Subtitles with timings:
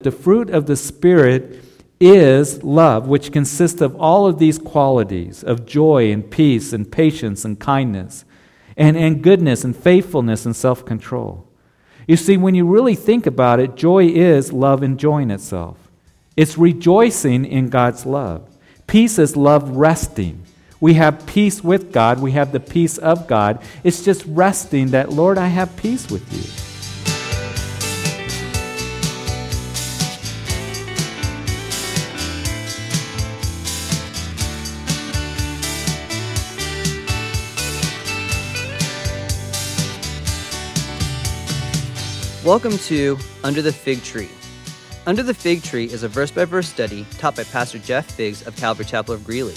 [0.00, 1.60] The fruit of the Spirit
[1.98, 7.44] is love, which consists of all of these qualities of joy and peace and patience
[7.44, 8.24] and kindness
[8.76, 11.48] and, and goodness and faithfulness and self control.
[12.06, 15.90] You see, when you really think about it, joy is love enjoying itself.
[16.36, 18.48] It's rejoicing in God's love.
[18.86, 20.44] Peace is love resting.
[20.78, 23.60] We have peace with God, we have the peace of God.
[23.82, 26.67] It's just resting that, Lord, I have peace with you.
[42.48, 44.30] Welcome to Under the Fig Tree.
[45.06, 48.46] Under the Fig Tree is a verse by verse study taught by Pastor Jeff Figs
[48.46, 49.54] of Calvary Chapel of Greeley.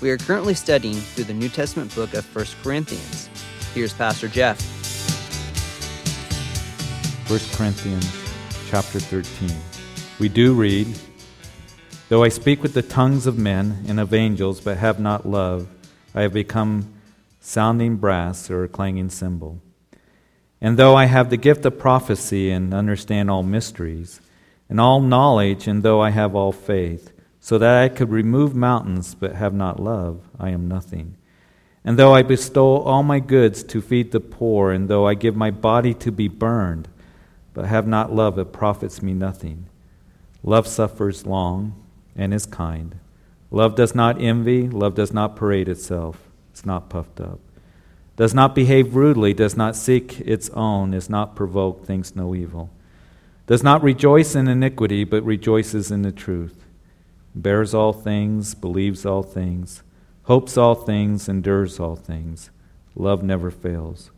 [0.00, 3.28] We are currently studying through the New Testament book of 1 Corinthians.
[3.74, 4.62] Here's Pastor Jeff.
[7.28, 8.08] 1 Corinthians
[8.70, 9.50] chapter 13.
[10.20, 10.86] We do read,
[12.10, 15.66] Though I speak with the tongues of men and of angels, but have not love,
[16.14, 16.94] I have become
[17.40, 19.63] sounding brass or a clanging cymbal.
[20.64, 24.22] And though I have the gift of prophecy and understand all mysteries,
[24.66, 29.14] and all knowledge, and though I have all faith, so that I could remove mountains
[29.14, 31.16] but have not love, I am nothing.
[31.84, 35.36] And though I bestow all my goods to feed the poor, and though I give
[35.36, 36.88] my body to be burned,
[37.52, 39.66] but have not love, it profits me nothing.
[40.42, 41.74] Love suffers long
[42.16, 42.94] and is kind.
[43.50, 46.20] Love does not envy, love does not parade itself,
[46.50, 47.38] it's not puffed up
[48.16, 52.70] does not behave rudely, does not seek its own, is not provoked, thinks no evil,
[53.46, 56.64] does not rejoice in iniquity, but rejoices in the truth,
[57.34, 59.82] bears all things, believes all things,
[60.24, 62.50] hopes all things, endures all things.
[62.96, 64.10] Love never fails.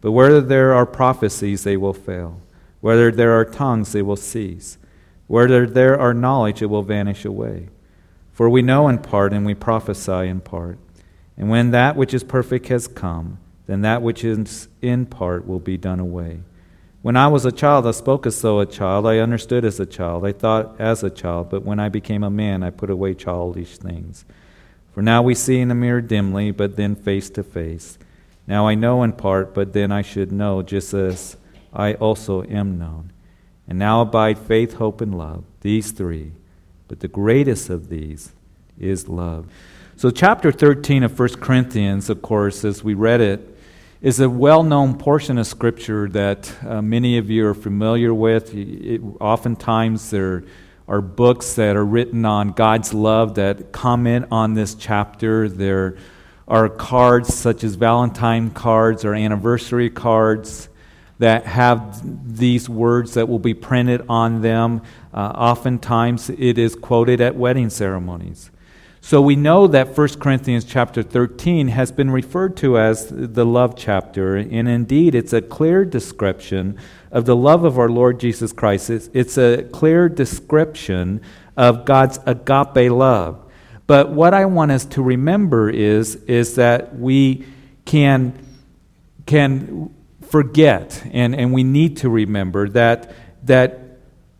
[0.00, 2.40] But whether there are prophecies, they will fail.
[2.80, 4.78] Whether there are tongues, they will cease.
[5.26, 7.68] Whether there are knowledge, it will vanish away.
[8.32, 10.78] For we know in part, and we prophesy in part.
[11.36, 15.60] And when that which is perfect has come, then that which is in part will
[15.60, 16.40] be done away.
[17.02, 19.06] When I was a child, I spoke as though a child.
[19.06, 20.24] I understood as a child.
[20.24, 21.50] I thought as a child.
[21.50, 24.24] But when I became a man, I put away childish things.
[24.92, 27.98] For now we see in a mirror dimly, but then face to face.
[28.46, 31.36] Now I know in part, but then I should know, just as
[31.72, 33.12] I also am known.
[33.66, 36.32] And now abide faith, hope, and love, these three.
[36.88, 38.32] But the greatest of these
[38.78, 39.46] is love.
[39.96, 43.51] So, chapter 13 of 1 Corinthians, of course, as we read it,
[44.02, 48.52] is a well known portion of Scripture that uh, many of you are familiar with.
[48.52, 50.42] It, oftentimes, there
[50.88, 55.48] are books that are written on God's love that comment on this chapter.
[55.48, 55.96] There
[56.48, 60.68] are cards such as Valentine cards or anniversary cards
[61.20, 64.82] that have these words that will be printed on them.
[65.14, 68.50] Uh, oftentimes, it is quoted at wedding ceremonies.
[69.04, 73.74] So we know that 1 Corinthians chapter 13 has been referred to as the love
[73.76, 76.78] chapter, and indeed it's a clear description
[77.10, 78.90] of the love of our Lord Jesus Christ.
[78.90, 81.20] It's, it's a clear description
[81.56, 83.44] of God's agape love.
[83.88, 87.44] But what I want us to remember is, is that we
[87.84, 88.38] can,
[89.26, 93.12] can forget, and, and we need to remember that,
[93.42, 93.81] that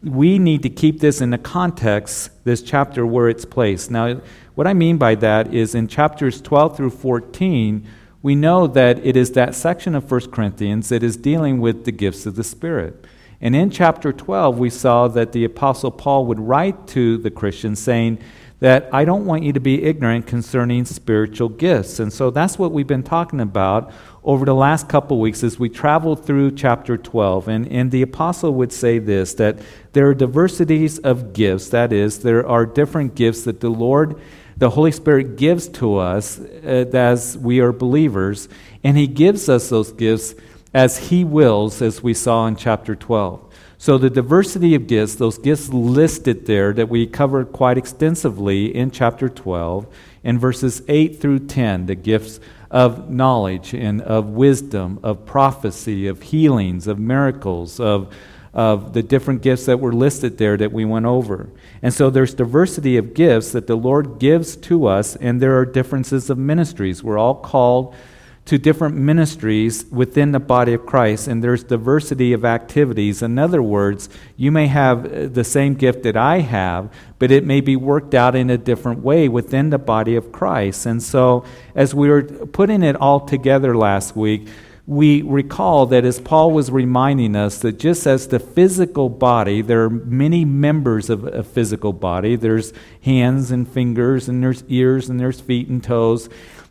[0.02, 3.90] we need to keep this in the context, this chapter, where it's placed.
[3.90, 4.20] Now,
[4.54, 7.86] what I mean by that is in chapters 12 through 14,
[8.22, 11.92] we know that it is that section of 1 Corinthians that is dealing with the
[11.92, 13.06] gifts of the Spirit.
[13.40, 17.80] And in chapter 12, we saw that the Apostle Paul would write to the Christians
[17.80, 18.18] saying
[18.62, 21.98] that I don't want you to be ignorant concerning spiritual gifts.
[21.98, 23.92] And so that's what we've been talking about
[24.22, 27.48] over the last couple weeks as we traveled through chapter 12.
[27.48, 29.58] And, and the apostle would say this that
[29.94, 31.70] there are diversities of gifts.
[31.70, 34.20] That is, there are different gifts that the Lord
[34.56, 38.48] the Holy Spirit gives to us uh, as we are believers,
[38.84, 40.36] and He gives us those gifts
[40.72, 43.51] as He wills, as we saw in chapter 12.
[43.82, 48.92] So, the diversity of gifts, those gifts listed there that we covered quite extensively in
[48.92, 49.88] chapter 12,
[50.22, 52.38] in verses 8 through 10, the gifts
[52.70, 58.14] of knowledge and of wisdom, of prophecy, of healings, of miracles, of
[58.54, 61.48] of the different gifts that were listed there that we went over.
[61.80, 65.64] And so there's diversity of gifts that the Lord gives to us, and there are
[65.64, 67.02] differences of ministries.
[67.02, 67.94] We're all called
[68.44, 73.22] to different ministries within the body of Christ, and there's diversity of activities.
[73.22, 77.44] In other words, you may have uh, the same gift that I have, but it
[77.44, 80.86] may be worked out in a different way within the body of Christ.
[80.86, 81.44] And so,
[81.74, 84.48] as we were putting it all together last week,
[84.86, 89.84] we recall that as Paul was reminding us that just as the physical body, there
[89.84, 92.34] are many members of a physical body.
[92.34, 92.72] There's
[93.02, 96.28] hands and fingers, and there's ears, and there's feet and toes.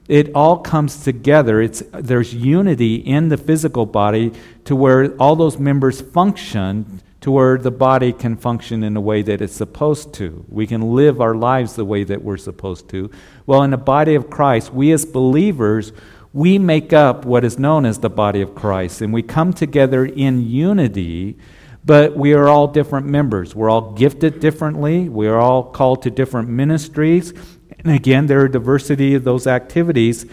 [0.07, 1.61] It all comes together.
[1.61, 4.33] It's, there's unity in the physical body
[4.65, 9.21] to where all those members function to where the body can function in a way
[9.21, 10.43] that it's supposed to.
[10.49, 13.11] We can live our lives the way that we're supposed to.
[13.45, 15.93] Well, in the body of Christ, we as believers,
[16.33, 20.03] we make up what is known as the body of Christ, and we come together
[20.03, 21.37] in unity,
[21.85, 23.55] but we are all different members.
[23.55, 27.33] We're all gifted differently, we are all called to different ministries,
[27.83, 30.25] and again, there are diversity of those activities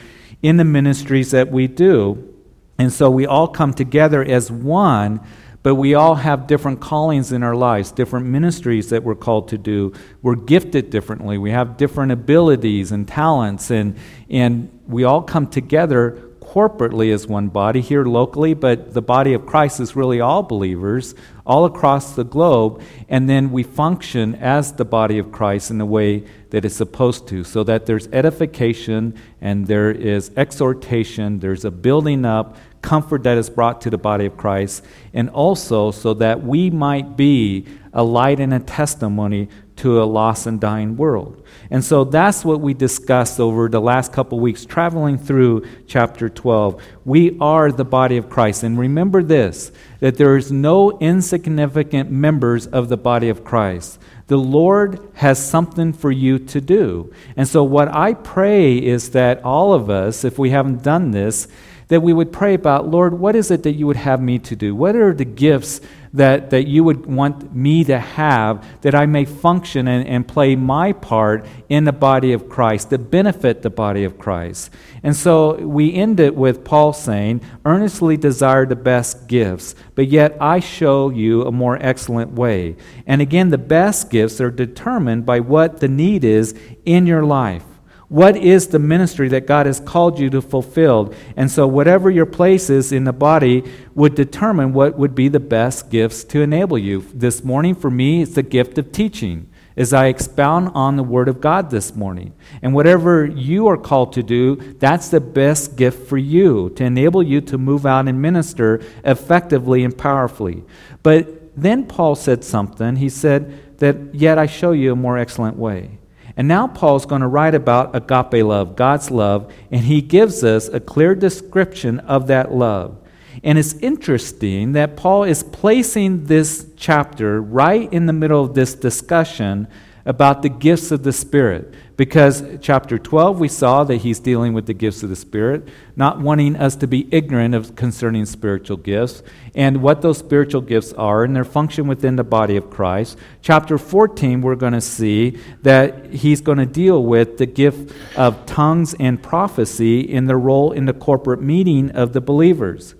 [0.43, 2.35] in the ministries that we do.
[2.79, 5.21] And so we all come together as one
[5.63, 9.59] but we all have different callings in our lives, different ministries that we're called to
[9.59, 9.93] do.
[10.23, 11.37] We're gifted differently.
[11.37, 13.97] We have different abilities and talents, and,
[14.31, 19.45] and we all come together corporately as one body here locally, but the body of
[19.45, 21.15] Christ is really all believers
[21.45, 25.87] all across the globe, and then we function as the body of Christ in the
[25.87, 31.71] way that it's supposed to, so that there's edification and there is exhortation, there's a
[31.71, 36.43] building up, comfort that is brought to the body of Christ, and also so that
[36.43, 39.49] we might be a light and a testimony
[39.79, 41.43] to a lost and dying world.
[41.71, 46.83] And so that's what we discussed over the last couple weeks, traveling through chapter 12.
[47.05, 48.63] We are the body of Christ.
[48.63, 53.99] And remember this that there is no insignificant members of the body of Christ.
[54.29, 57.13] The Lord has something for you to do.
[57.37, 61.49] And so, what I pray is that all of us, if we haven't done this,
[61.89, 64.55] that we would pray about, Lord, what is it that you would have me to
[64.55, 64.75] do?
[64.75, 65.81] What are the gifts
[66.13, 70.55] that, that you would want me to have that I may function and, and play
[70.55, 74.71] my part in the body of Christ, to benefit the body of Christ?
[75.03, 80.37] And so we end it with Paul saying, earnestly desire the best gifts, but yet
[80.41, 82.77] I show you a more excellent way.
[83.07, 87.65] And again, the best gifts are determined by what the need is in your life.
[88.09, 91.13] What is the ministry that God has called you to fulfill?
[91.37, 93.65] And so, whatever your place is in the body
[93.95, 97.05] would determine what would be the best gifts to enable you.
[97.13, 101.29] This morning, for me, it's the gift of teaching as I expound on the Word
[101.29, 102.33] of God this morning.
[102.63, 107.23] And whatever you are called to do, that's the best gift for you to enable
[107.23, 110.65] you to move out and minister effectively and powerfully.
[111.03, 112.97] But then Paul said something.
[112.97, 115.98] He said that, Yet I show you a more excellent way.
[116.39, 120.69] And now Paul's going to write about agape love, God's love, and he gives us
[120.69, 122.97] a clear description of that love.
[123.43, 128.75] And it's interesting that Paul is placing this chapter right in the middle of this
[128.75, 129.67] discussion
[130.09, 131.75] about the gifts of the Spirit.
[131.99, 136.19] Because chapter 12, we saw that he's dealing with the gifts of the Spirit, not
[136.19, 139.23] wanting us to be ignorant of concerning spiritual gifts
[139.55, 143.19] and what those spiritual gifts are and their function within the body of Christ.
[143.43, 148.47] Chapter 14, we're going to see that he's going to deal with the gift of
[148.47, 152.95] tongues and prophecy in their role in the corporate meeting of the believers.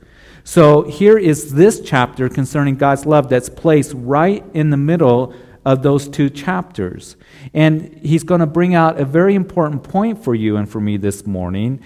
[0.45, 5.35] So here is this chapter concerning God's love that's placed right in the middle
[5.69, 7.15] of those two chapters.
[7.53, 10.97] And he's going to bring out a very important point for you and for me
[10.97, 11.81] this morning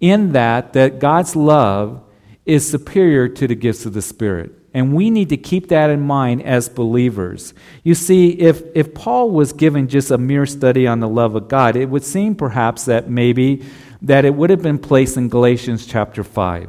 [0.00, 2.02] in that that God's love
[2.44, 4.50] is superior to the gifts of the Spirit.
[4.74, 7.54] And we need to keep that in mind as believers.
[7.84, 11.46] You see, if, if Paul was given just a mere study on the love of
[11.46, 13.62] God, it would seem perhaps that maybe
[14.02, 16.68] that it would have been placed in Galatians chapter 5,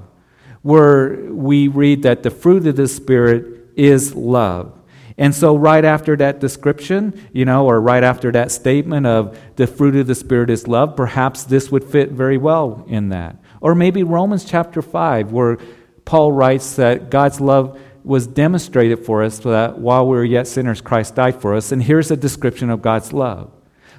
[0.62, 4.79] where we read that the fruit of the Spirit is love.
[5.20, 9.68] And so, right after that description, you know, or right after that statement of the
[9.68, 13.36] fruit of the Spirit is love, perhaps this would fit very well in that.
[13.60, 15.58] Or maybe Romans chapter 5, where
[16.06, 20.48] Paul writes that God's love was demonstrated for us so that while we were yet
[20.48, 21.74] sinners, Christ died for us.
[21.74, 23.52] And here's a description of God's love.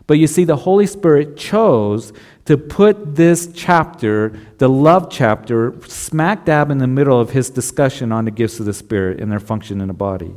[0.07, 2.15] But you see, the Holy Spirit chose
[2.47, 8.11] to put this chapter, the love chapter, smack dab in the middle of his discussion
[8.11, 10.35] on the gifts of the Spirit and their function in the body.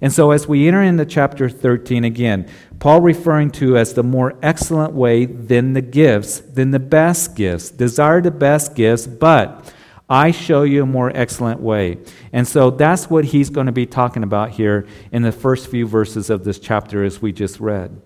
[0.00, 4.34] And so, as we enter into chapter 13 again, Paul referring to as the more
[4.42, 7.70] excellent way than the gifts, than the best gifts.
[7.70, 9.72] Desire the best gifts, but
[10.08, 11.98] I show you a more excellent way.
[12.32, 15.86] And so that's what he's going to be talking about here in the first few
[15.86, 18.00] verses of this chapter as we just read.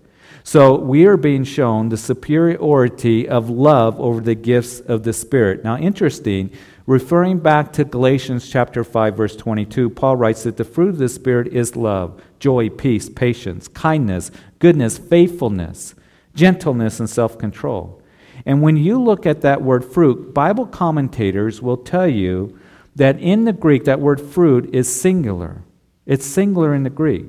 [0.44, 5.64] So we are being shown the superiority of love over the gifts of the Spirit.
[5.64, 6.52] Now, interesting,
[6.86, 11.08] Referring back to Galatians chapter 5 verse 22, Paul writes that the fruit of the
[11.08, 15.96] spirit is love, joy, peace, patience, kindness, goodness, faithfulness,
[16.36, 18.00] gentleness and self-control.
[18.44, 22.56] And when you look at that word fruit, Bible commentators will tell you
[22.94, 25.62] that in the Greek, that word fruit is singular.
[26.06, 27.26] It's singular in the Greek.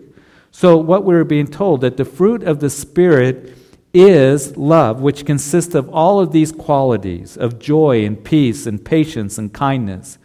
[0.52, 3.56] So, what we're being told that the fruit of the Spirit
[4.02, 9.38] is love, which consists of all of these qualities of joy and peace and patience
[9.38, 10.18] and kindness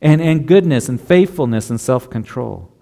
[0.00, 2.72] and, and goodness and faithfulness and self control.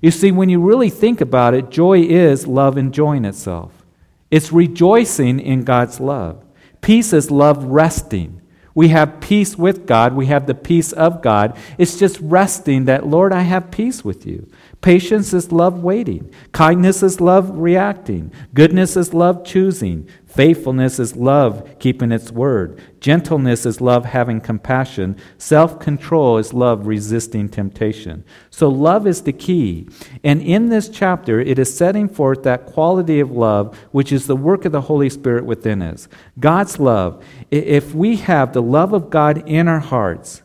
[0.00, 3.84] You see, when you really think about it, joy is love enjoying itself.
[4.30, 6.44] It's rejoicing in God's love.
[6.80, 8.37] Peace is love resting.
[8.78, 10.14] We have peace with God.
[10.14, 11.56] We have the peace of God.
[11.78, 14.48] It's just resting that, Lord, I have peace with you.
[14.82, 16.32] Patience is love waiting.
[16.52, 18.30] Kindness is love reacting.
[18.54, 20.08] Goodness is love choosing.
[20.38, 22.80] Faithfulness is love keeping its word.
[23.00, 25.16] Gentleness is love having compassion.
[25.36, 28.24] Self control is love resisting temptation.
[28.48, 29.88] So, love is the key.
[30.22, 34.36] And in this chapter, it is setting forth that quality of love, which is the
[34.36, 36.06] work of the Holy Spirit within us.
[36.38, 37.20] God's love.
[37.50, 40.42] If we have the love of God in our hearts,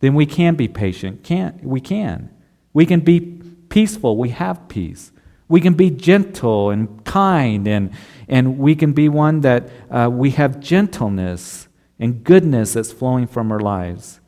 [0.00, 1.22] then we can be patient.
[1.22, 2.28] Can't, we can.
[2.72, 3.20] We can be
[3.68, 5.12] peaceful, we have peace.
[5.48, 7.90] We can be gentle and kind, and,
[8.28, 13.50] and we can be one that uh, we have gentleness and goodness that's flowing from
[13.50, 14.20] our lives.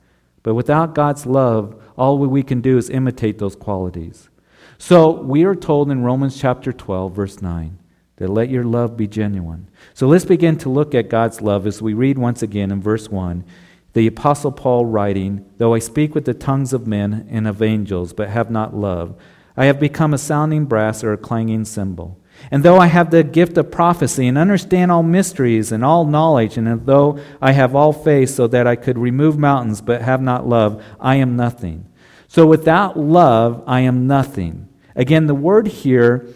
[0.43, 4.31] But without God's love, all we can do is imitate those qualities.
[4.79, 7.79] So we are told in Romans chapter 12, verse 9,
[8.17, 9.69] that let your love be genuine.
[9.93, 13.11] So let's begin to look at God's love as we read once again in verse
[13.11, 13.45] 1
[13.93, 18.13] the Apostle Paul writing, Though I speak with the tongues of men and of angels,
[18.13, 19.17] but have not love,
[19.61, 22.19] I have become a sounding brass or a clanging cymbal.
[22.51, 26.57] And though I have the gift of prophecy and understand all mysteries and all knowledge,
[26.57, 30.49] and though I have all faith so that I could remove mountains but have not
[30.49, 31.85] love, I am nothing.
[32.27, 34.67] So without love, I am nothing.
[34.97, 36.27] Again, the word here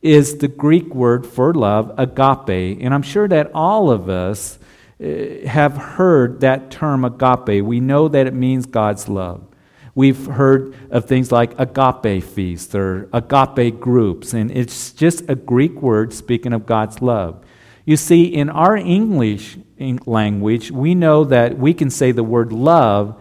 [0.00, 2.80] is the Greek word for love, agape.
[2.82, 4.58] And I'm sure that all of us
[5.00, 7.64] uh, have heard that term agape.
[7.64, 9.46] We know that it means God's love.
[9.94, 15.82] We've heard of things like agape feasts or agape groups, and it's just a Greek
[15.82, 17.44] word speaking of God's love.
[17.84, 19.58] You see, in our English
[20.06, 23.20] language, we know that we can say the word love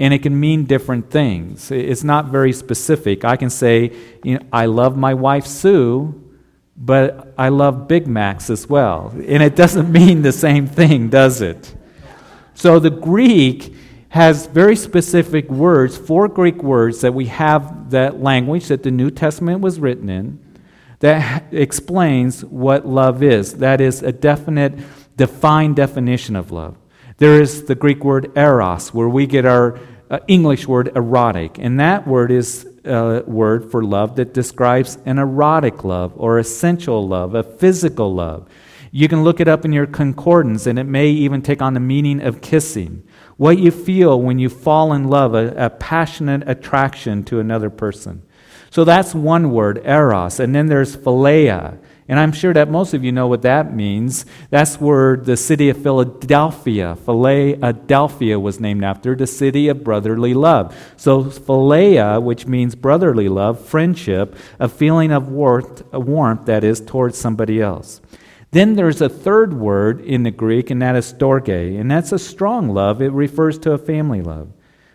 [0.00, 1.70] and it can mean different things.
[1.70, 3.24] It's not very specific.
[3.24, 3.92] I can say,
[4.24, 6.32] you know, I love my wife Sue,
[6.74, 9.12] but I love Big Macs as well.
[9.14, 11.74] And it doesn't mean the same thing, does it?
[12.54, 13.74] So the Greek
[14.10, 19.10] has very specific words, four Greek words that we have that language that the New
[19.10, 20.38] Testament was written in
[20.98, 23.54] that explains what love is.
[23.54, 24.74] That is a definite,
[25.16, 26.76] defined definition of love.
[27.16, 29.78] There is the Greek word eros, where we get our
[30.10, 35.18] uh, English word erotic, and that word is a word for love that describes an
[35.18, 38.48] erotic love or a sensual love, a physical love.
[38.90, 41.80] You can look it up in your concordance, and it may even take on the
[41.80, 43.04] meaning of kissing.
[43.40, 48.20] What you feel when you fall in love, a, a passionate attraction to another person.
[48.68, 50.38] So that's one word, eros.
[50.40, 51.78] And then there's philia.
[52.06, 54.26] And I'm sure that most of you know what that means.
[54.50, 60.76] That's where the city of Philadelphia, Philadelphia was named after, the city of brotherly love.
[60.98, 67.16] So philia, which means brotherly love, friendship, a feeling of warmth, warmth that is towards
[67.16, 68.02] somebody else.
[68.52, 72.18] Then there's a third word in the Greek, and that is storge, and that's a
[72.18, 73.00] strong love.
[73.00, 74.52] It refers to a family love,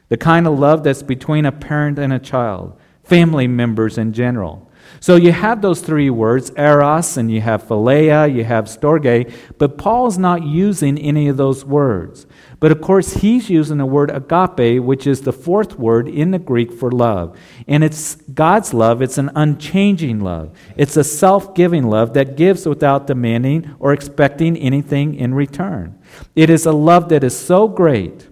[0.10, 4.70] the kind of love that's between a parent and a child, family members in general.
[5.00, 9.78] So you have those three words, eros, and you have philia, you have storge, but
[9.78, 12.28] Paul's not using any of those words.
[12.60, 16.40] But of course, he's using the word agape, which is the fourth word in the
[16.40, 17.38] Greek for love.
[17.68, 20.58] And it's God's love, it's an unchanging love.
[20.78, 26.00] It's a self giving love that gives without demanding or expecting anything in return.
[26.36, 28.28] It is a love that is so great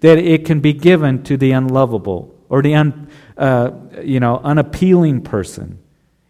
[0.00, 3.70] that it can be given to the unlovable or the un, uh,
[4.02, 5.78] you know, unappealing person.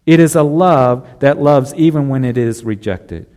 [0.05, 3.27] It is a love that loves even when it is rejected.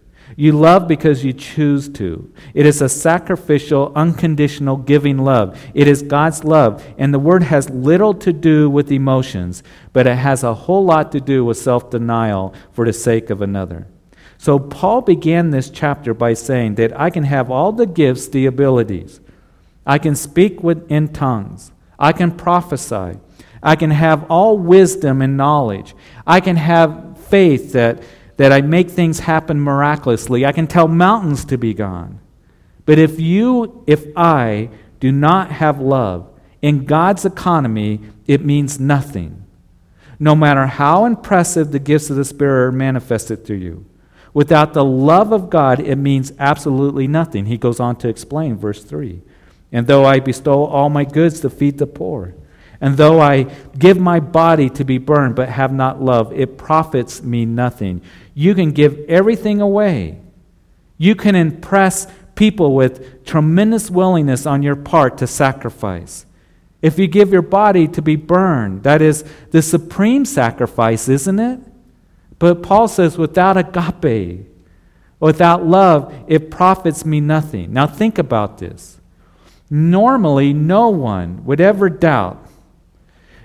[0.40, 2.33] You love because you choose to.
[2.54, 5.61] It is a sacrificial, unconditional giving love.
[5.75, 6.87] It is God's love.
[6.97, 11.11] And the word has little to do with emotions, but it has a whole lot
[11.11, 13.88] to do with self denial for the sake of another.
[14.38, 18.47] So Paul began this chapter by saying that I can have all the gifts, the
[18.47, 19.18] abilities.
[19.85, 21.73] I can speak with, in tongues.
[21.99, 23.18] I can prophesy.
[23.61, 25.97] I can have all wisdom and knowledge.
[26.25, 28.04] I can have faith that,
[28.38, 30.47] that I make things happen miraculously.
[30.47, 32.21] I can tell mountains to be gone.
[32.87, 36.30] But if you, if I, do not have love,
[36.62, 39.45] in God's economy, it means nothing.
[40.21, 43.87] No matter how impressive the gifts of the Spirit are manifested through you.
[44.33, 47.47] Without the love of God, it means absolutely nothing.
[47.47, 49.21] He goes on to explain, verse 3.
[49.73, 52.35] and though I bestow all my goods to feed the poor,
[52.80, 53.44] and though I
[53.76, 58.02] give my body to be burned but have not love, it profits me nothing.
[58.35, 60.20] You can give everything away.
[60.97, 66.25] You can impress people with tremendous willingness on your part to sacrifice.
[66.80, 71.61] If you give your body to be burned, that is the supreme sacrifice, isn't it?
[72.38, 74.47] But Paul says, without agape,
[75.18, 77.73] without love, it profits me nothing.
[77.73, 79.00] Now think about this.
[79.68, 82.48] Normally, no one would ever doubt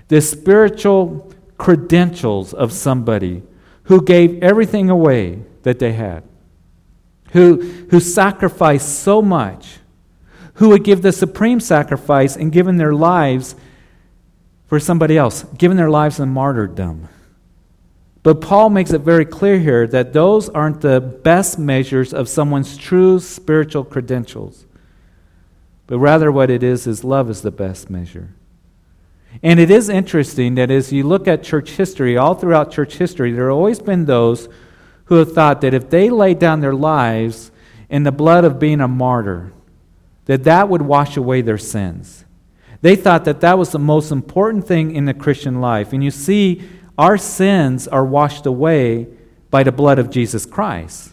[0.08, 3.42] the spiritual credentials of somebody
[3.84, 6.22] who gave everything away that they had,
[7.32, 9.78] who, who sacrificed so much,
[10.54, 13.54] who would give the supreme sacrifice and given their lives
[14.66, 17.08] for somebody else, given their lives in martyrdom.
[18.22, 22.78] But Paul makes it very clear here that those aren't the best measures of someone's
[22.78, 24.64] true spiritual credentials.
[25.86, 28.30] But rather, what it is, is love is the best measure.
[29.42, 33.32] And it is interesting that as you look at church history, all throughout church history,
[33.32, 34.48] there have always been those
[35.06, 37.50] who have thought that if they laid down their lives
[37.88, 39.52] in the blood of being a martyr,
[40.26, 42.24] that that would wash away their sins.
[42.80, 45.92] They thought that that was the most important thing in the Christian life.
[45.92, 46.62] And you see,
[46.96, 49.08] our sins are washed away
[49.50, 51.12] by the blood of Jesus Christ.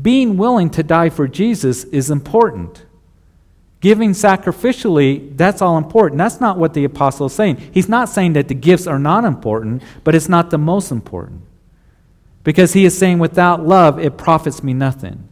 [0.00, 2.84] Being willing to die for Jesus is important.
[3.80, 6.18] Giving sacrificially, that's all important.
[6.18, 7.70] That's not what the apostle is saying.
[7.72, 11.42] He's not saying that the gifts are not important, but it's not the most important.
[12.42, 15.28] Because he is saying, without love, it profits me nothing.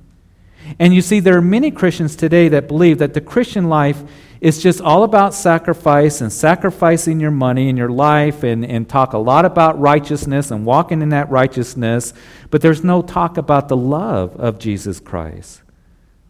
[0.78, 4.02] And you see, there are many Christians today that believe that the Christian life
[4.40, 9.12] is just all about sacrifice and sacrificing your money and your life and, and talk
[9.12, 12.12] a lot about righteousness and walking in that righteousness,
[12.50, 15.62] but there's no talk about the love of Jesus Christ.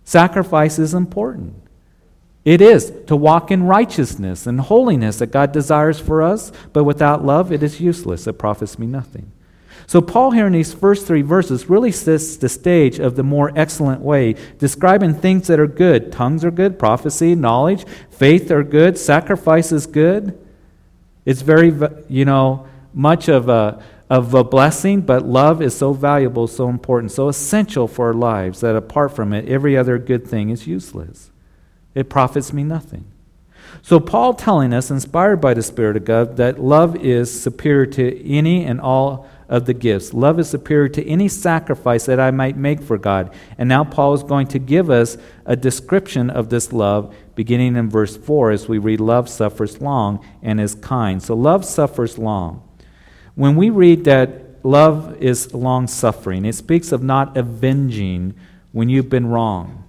[0.04, 1.65] Sacrifice is important.
[2.46, 7.24] It is to walk in righteousness and holiness that God desires for us, but without
[7.24, 8.28] love, it is useless.
[8.28, 9.32] It profits me nothing.
[9.88, 13.50] So, Paul, here in these first three verses, really sets the stage of the more
[13.56, 16.12] excellent way, describing things that are good.
[16.12, 20.38] Tongues are good, prophecy, knowledge, faith are good, sacrifice is good.
[21.24, 21.74] It's very,
[22.08, 27.10] you know, much of a, of a blessing, but love is so valuable, so important,
[27.10, 31.32] so essential for our lives that apart from it, every other good thing is useless.
[31.96, 33.10] It profits me nothing.
[33.80, 38.28] So, Paul telling us, inspired by the Spirit of God, that love is superior to
[38.28, 40.12] any and all of the gifts.
[40.12, 43.34] Love is superior to any sacrifice that I might make for God.
[43.56, 47.88] And now Paul is going to give us a description of this love, beginning in
[47.88, 51.22] verse 4 as we read, Love suffers long and is kind.
[51.22, 52.62] So, love suffers long.
[53.36, 58.34] When we read that love is long suffering, it speaks of not avenging
[58.72, 59.85] when you've been wrong.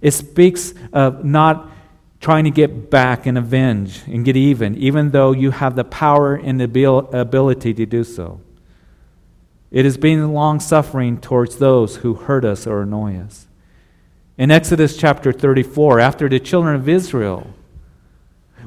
[0.00, 1.70] It speaks of not
[2.20, 6.34] trying to get back and avenge and get even, even though you have the power
[6.34, 8.40] and the ability to do so.
[9.70, 13.46] It is being long suffering towards those who hurt us or annoy us.
[14.38, 17.52] In Exodus chapter 34, after the children of Israel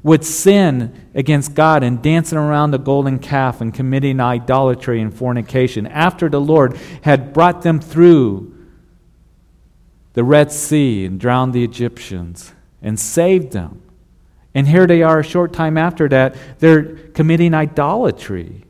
[0.03, 5.87] would sin against God and dancing around the golden calf and committing idolatry and fornication,
[5.87, 8.53] after the Lord had brought them through
[10.17, 12.51] the Red Sea and drowned the Egyptians
[12.81, 13.83] and saved them.
[14.55, 18.63] And here they are a short time after that, they're committing idolatry.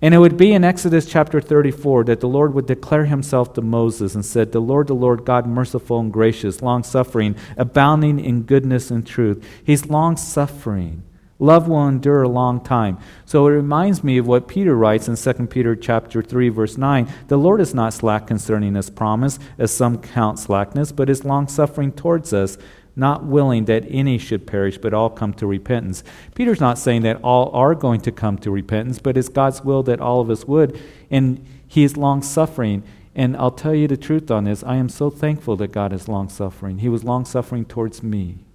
[0.00, 3.60] And it would be in Exodus chapter 34 that the Lord would declare himself to
[3.60, 8.44] Moses and said, The Lord, the Lord God, merciful and gracious, long suffering, abounding in
[8.44, 9.46] goodness and truth.
[9.62, 11.02] He's long suffering.
[11.38, 12.98] Love will endure a long time.
[13.26, 17.12] So it reminds me of what Peter writes in 2 Peter chapter 3 verse 9.
[17.28, 21.92] The Lord is not slack concerning his promise, as some count slackness, but is long-suffering
[21.92, 22.56] towards us,
[22.98, 26.02] not willing that any should perish, but all come to repentance.
[26.34, 29.82] Peter's not saying that all are going to come to repentance, but it's God's will
[29.82, 32.82] that all of us would, and he is long-suffering.
[33.14, 34.64] And I'll tell you the truth on this.
[34.64, 36.78] I am so thankful that God is long-suffering.
[36.78, 38.45] He was long-suffering towards me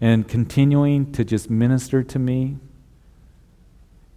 [0.00, 2.56] and continuing to just minister to me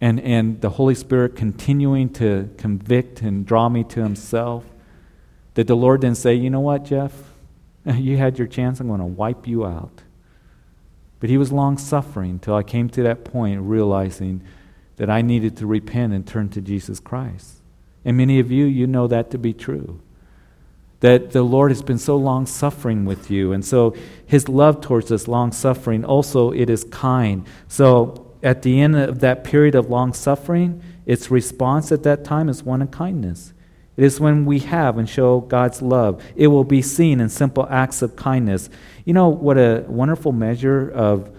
[0.02, 4.66] and, and the Holy Spirit continuing to convict and draw me to Himself,
[5.56, 7.14] that the Lord then say, You know what, Jeff?
[7.96, 8.80] You had your chance.
[8.80, 10.04] I'm going to wipe you out.
[11.20, 14.44] But He was long suffering until I came to that point realizing
[14.98, 17.62] that I needed to repent and turn to Jesus Christ.
[18.06, 20.02] And many of you, you know that to be true
[21.00, 23.54] that the Lord has been so long suffering with you.
[23.54, 27.46] And so his love towards us, long suffering, also it is kind.
[27.68, 32.50] So at the end of that period of long suffering, its response at that time
[32.50, 33.54] is one of kindness.
[33.98, 36.24] It is when we have and show God's love.
[36.36, 38.70] It will be seen in simple acts of kindness.
[39.04, 41.36] You know what a wonderful measure of,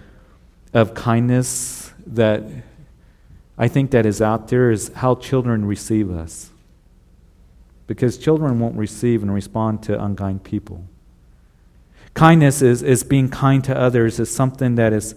[0.75, 2.43] of kindness that
[3.57, 6.51] I think that is out there is how children receive us.
[7.91, 10.85] Because children won't receive and respond to unkind people.
[12.15, 15.17] Kindness is, is being kind to others is something that is,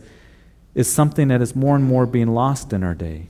[0.74, 3.28] is something that is more and more being lost in our day.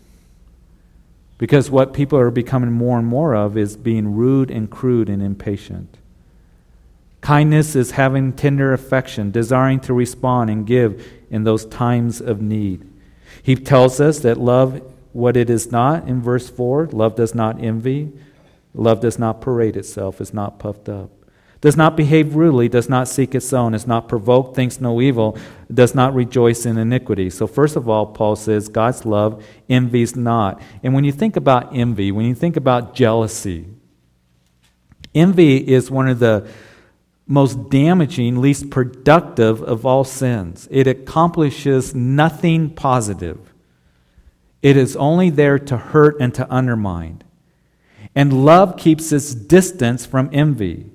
[1.37, 5.21] Because what people are becoming more and more of is being rude and crude and
[5.21, 5.97] impatient.
[7.19, 12.89] Kindness is having tender affection, desiring to respond and give in those times of need.
[13.41, 17.61] He tells us that love, what it is not in verse 4, love does not
[17.61, 18.13] envy,
[18.73, 21.11] love does not parade itself, is not puffed up
[21.63, 25.37] does not behave rudely, does not seek its own, is not provoked, thinks no evil,
[25.73, 27.29] does not rejoice in iniquity.
[27.29, 30.61] So, first of all, Paul says God's love envies not.
[30.83, 33.65] And when you think about envy, when you think about jealousy,
[35.15, 36.45] envy is one of the
[37.27, 40.67] most damaging, least productive of all sins.
[40.69, 43.53] It accomplishes nothing positive,
[44.61, 47.23] it is only there to hurt and to undermine.
[48.15, 50.91] And love keeps its distance from envy.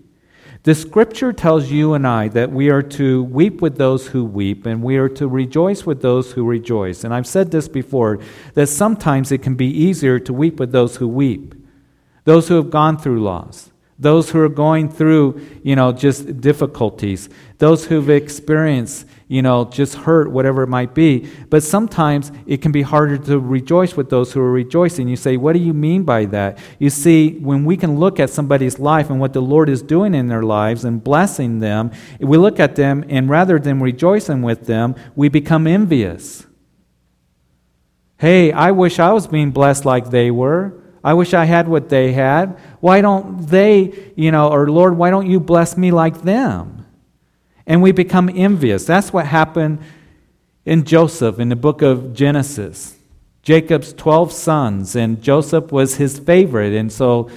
[0.64, 4.66] The scripture tells you and I that we are to weep with those who weep
[4.66, 7.04] and we are to rejoice with those who rejoice.
[7.04, 8.18] And I've said this before
[8.54, 11.54] that sometimes it can be easier to weep with those who weep,
[12.24, 17.28] those who have gone through loss, those who are going through, you know, just difficulties,
[17.58, 21.28] those who've experienced you know, just hurt, whatever it might be.
[21.50, 25.06] But sometimes it can be harder to rejoice with those who are rejoicing.
[25.06, 26.58] You say, What do you mean by that?
[26.78, 30.14] You see, when we can look at somebody's life and what the Lord is doing
[30.14, 34.66] in their lives and blessing them, we look at them and rather than rejoicing with
[34.66, 36.46] them, we become envious.
[38.16, 40.82] Hey, I wish I was being blessed like they were.
[41.04, 42.58] I wish I had what they had.
[42.80, 46.86] Why don't they, you know, or Lord, why don't you bless me like them?
[47.68, 48.86] And we become envious.
[48.86, 49.80] That's what happened
[50.64, 52.96] in Joseph in the book of Genesis.
[53.42, 56.72] Jacob's 12 sons, and Joseph was his favorite.
[56.72, 57.30] And so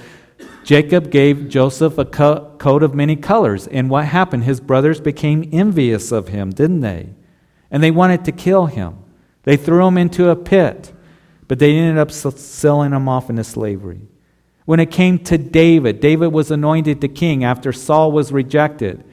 [0.64, 3.66] Jacob gave Joseph a co- coat of many colors.
[3.66, 4.44] And what happened?
[4.44, 7.10] His brothers became envious of him, didn't they?
[7.70, 8.96] And they wanted to kill him.
[9.42, 10.94] They threw him into a pit,
[11.46, 14.00] but they ended up selling him off into slavery.
[14.64, 19.04] When it came to David, David was anointed the king after Saul was rejected.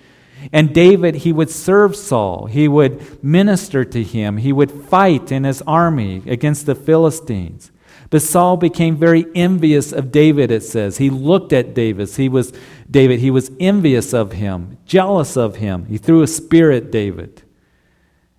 [0.51, 5.43] And David, he would serve Saul, he would minister to him, he would fight in
[5.43, 7.71] his army against the Philistines.
[8.09, 10.97] But Saul became very envious of David, it says.
[10.97, 12.09] He looked at David.
[12.09, 12.51] He was
[12.89, 15.85] David, he was envious of him, jealous of him.
[15.85, 17.43] He threw a spear at David,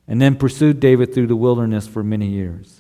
[0.09, 2.80] and then pursued David through the wilderness for many years.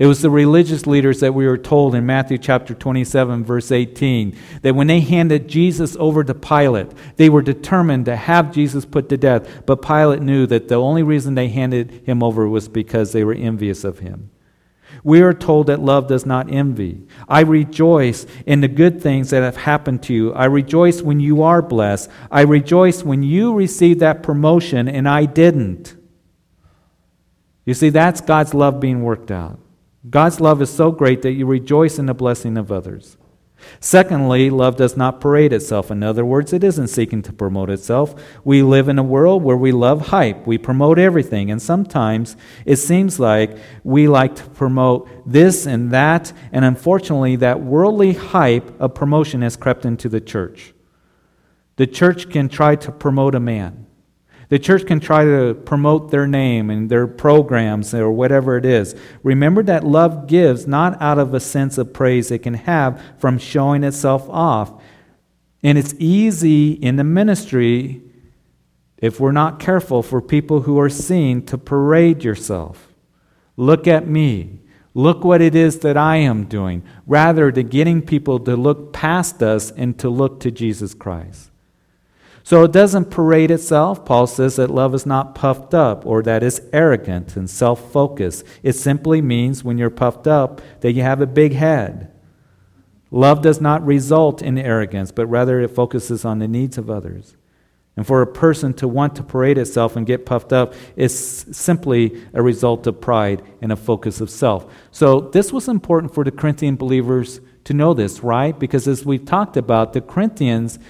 [0.00, 4.34] It was the religious leaders that we were told in Matthew chapter 27, verse 18,
[4.62, 6.86] that when they handed Jesus over to Pilate,
[7.16, 9.66] they were determined to have Jesus put to death.
[9.66, 13.34] But Pilate knew that the only reason they handed him over was because they were
[13.34, 14.30] envious of him.
[15.04, 17.06] We are told that love does not envy.
[17.28, 20.32] I rejoice in the good things that have happened to you.
[20.32, 22.08] I rejoice when you are blessed.
[22.30, 25.94] I rejoice when you receive that promotion and I didn't.
[27.66, 29.60] You see, that's God's love being worked out.
[30.08, 33.18] God's love is so great that you rejoice in the blessing of others.
[33.78, 35.90] Secondly, love does not parade itself.
[35.90, 38.14] In other words, it isn't seeking to promote itself.
[38.42, 40.46] We live in a world where we love hype.
[40.46, 41.50] We promote everything.
[41.50, 46.32] And sometimes it seems like we like to promote this and that.
[46.52, 50.72] And unfortunately, that worldly hype of promotion has crept into the church.
[51.76, 53.86] The church can try to promote a man.
[54.50, 58.96] The church can try to promote their name and their programs or whatever it is.
[59.22, 63.38] Remember that love gives not out of a sense of praise it can have from
[63.38, 64.82] showing itself off.
[65.62, 68.02] And it's easy in the ministry,
[68.98, 72.92] if we're not careful, for people who are seen to parade yourself.
[73.56, 74.60] Look at me.
[74.94, 79.44] Look what it is that I am doing, rather than getting people to look past
[79.44, 81.49] us and to look to Jesus Christ.
[82.50, 84.04] So it doesn't parade itself.
[84.04, 88.44] Paul says that love is not puffed up or that it's arrogant and self focused.
[88.64, 92.12] It simply means when you're puffed up that you have a big head.
[93.12, 97.36] Love does not result in arrogance, but rather it focuses on the needs of others.
[97.96, 102.20] And for a person to want to parade itself and get puffed up is simply
[102.34, 104.66] a result of pride and a focus of self.
[104.90, 108.58] So this was important for the Corinthian believers to know this, right?
[108.58, 110.80] Because as we've talked about, the Corinthians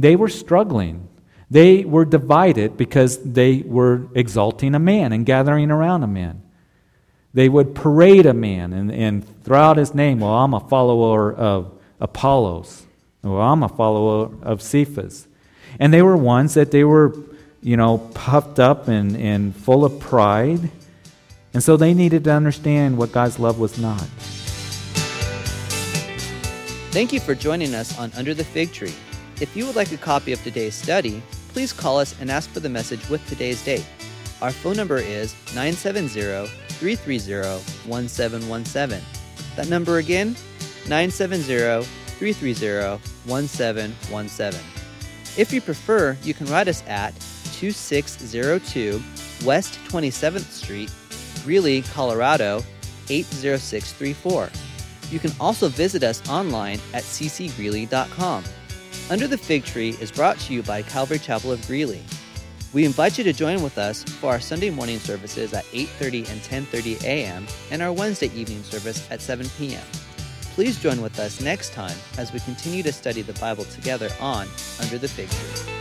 [0.00, 1.08] they were struggling.
[1.50, 6.42] They were divided because they were exalting a man and gathering around a man.
[7.34, 10.20] They would parade a man and, and throw out his name.
[10.20, 12.86] Well, I'm a follower of Apollos.
[13.22, 15.26] Well, I'm a follower of Cephas.
[15.78, 17.14] And they were ones that they were,
[17.62, 20.70] you know, puffed up and, and full of pride.
[21.54, 24.06] And so they needed to understand what God's love was not.
[26.90, 28.94] Thank you for joining us on Under the Fig Tree.
[29.40, 32.58] If you would like a copy of today's study, please call us and ask for
[32.58, 33.86] the message with today's date.
[34.42, 39.00] Our phone number is 970 330 1717.
[39.54, 40.34] That number again,
[40.88, 44.60] 970 330 1717.
[45.36, 47.14] If you prefer, you can write us at
[47.60, 49.00] 2602
[49.46, 50.90] West 27th Street,
[51.44, 52.64] Greeley, Colorado
[53.08, 54.50] 80634.
[55.10, 58.44] You can also visit us online at ccgreeley.com.
[59.10, 62.02] Under the Fig Tree is brought to you by Calvary Chapel of Greeley.
[62.74, 66.42] We invite you to join with us for our Sunday morning services at 8:30 and
[66.42, 67.46] 10:30 a.m.
[67.70, 69.86] and our Wednesday evening service at 7 p.m.
[70.54, 74.46] Please join with us next time as we continue to study the Bible together on
[74.78, 75.77] Under the Fig Tree.